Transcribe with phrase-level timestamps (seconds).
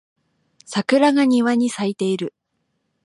[0.65, 2.33] 桜が庭に咲いている